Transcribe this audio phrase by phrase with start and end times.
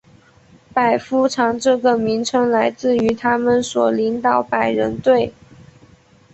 [0.73, 5.31] 百夫长这个名称来自于他们所领导百人队。